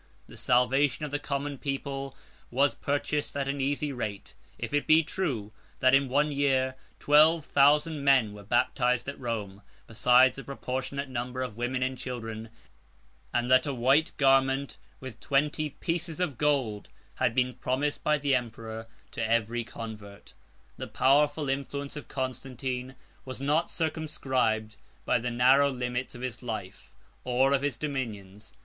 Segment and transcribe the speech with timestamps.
[0.23, 2.17] 74 The salvation of the common people
[2.49, 7.45] was purchased at an easy rate, if it be true that, in one year, twelve
[7.45, 12.49] thousand men were baptized at Rome, besides a proportionable number of women and children,
[13.31, 18.33] and that a white garment, with twenty pieces of gold, had been promised by the
[18.33, 20.33] emperor to every convert.
[20.77, 26.41] 75 The powerful influence of Constantine was not circumscribed by the narrow limits of his
[26.41, 26.91] life,
[27.23, 28.53] or of his dominions.